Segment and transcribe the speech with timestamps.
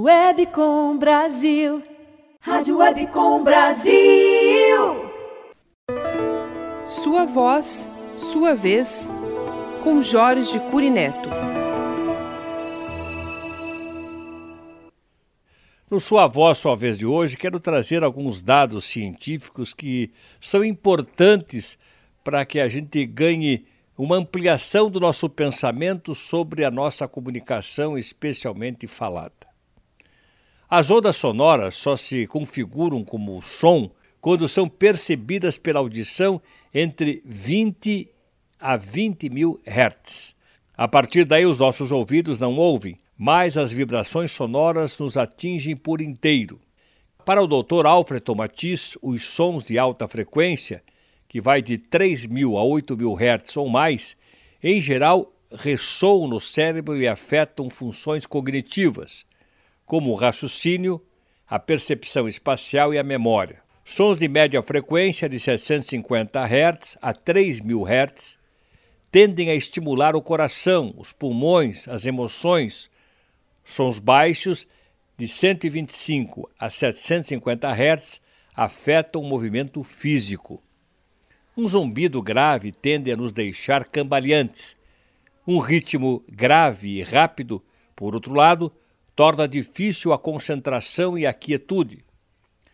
[0.00, 1.82] Webcom Brasil.
[2.40, 3.90] Rádio Webcom Brasil.
[6.86, 9.10] Sua voz, sua vez,
[9.82, 11.28] com Jorge Curineto.
[15.90, 21.76] No Sua Voz, Sua Vez de hoje, quero trazer alguns dados científicos que são importantes
[22.22, 28.86] para que a gente ganhe uma ampliação do nosso pensamento sobre a nossa comunicação, especialmente
[28.86, 29.37] falada.
[30.70, 33.90] As ondas sonoras só se configuram como som
[34.20, 36.42] quando são percebidas pela audição
[36.74, 38.06] entre 20
[38.60, 40.36] a 20 mil hertz.
[40.76, 46.02] A partir daí, os nossos ouvidos não ouvem, mas as vibrações sonoras nos atingem por
[46.02, 46.60] inteiro.
[47.24, 47.86] Para o Dr.
[47.86, 50.82] Alfred Tomatis, os sons de alta frequência,
[51.26, 54.18] que vai de 3 mil a 8 mil Hz ou mais,
[54.62, 59.24] em geral ressoam no cérebro e afetam funções cognitivas,
[59.88, 61.02] como o raciocínio,
[61.48, 63.62] a percepção espacial e a memória.
[63.82, 68.38] Sons de média frequência de 650 Hz a 3000 Hz
[69.10, 72.90] tendem a estimular o coração, os pulmões, as emoções,
[73.64, 74.68] Sons baixos,
[75.16, 78.20] de 125 a 750 Hz,
[78.54, 80.62] afetam o movimento físico.
[81.56, 84.76] Um zumbido grave tende a nos deixar cambaleantes.
[85.46, 87.64] Um ritmo grave e rápido,
[87.96, 88.70] por outro lado,
[89.18, 92.04] torna difícil a concentração e a quietude.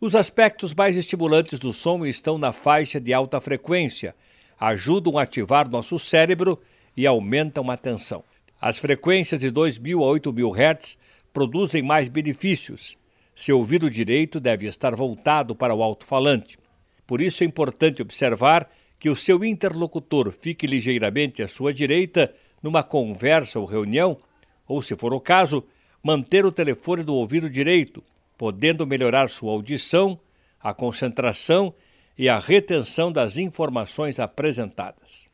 [0.00, 4.14] Os aspectos mais estimulantes do som estão na faixa de alta frequência,
[4.56, 6.56] ajudam a ativar nosso cérebro
[6.96, 8.22] e aumentam a atenção.
[8.60, 10.98] As frequências de 2.000 a 8.000 Hz
[11.32, 12.96] produzem mais benefícios.
[13.34, 16.56] Seu ouvido direito deve estar voltado para o alto-falante.
[17.04, 22.84] Por isso é importante observar que o seu interlocutor fique ligeiramente à sua direita numa
[22.84, 24.16] conversa ou reunião,
[24.68, 25.64] ou, se for o caso,
[26.02, 28.02] manter o telefone do ouvido direito,
[28.36, 30.18] podendo melhorar sua audição,
[30.60, 31.74] a concentração
[32.16, 35.28] e a retenção das informações apresentadas.